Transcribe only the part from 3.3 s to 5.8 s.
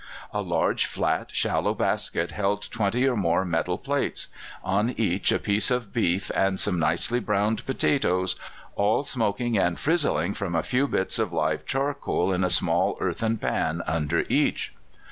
metal plates; on each a piece